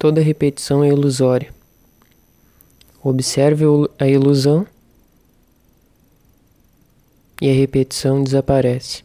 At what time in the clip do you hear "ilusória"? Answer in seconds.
0.88-1.52